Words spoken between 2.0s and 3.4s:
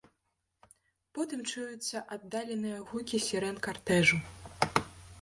аддаленыя гукі